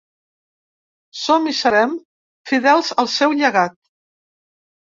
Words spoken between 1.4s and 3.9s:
i serem fidels al seu llegat.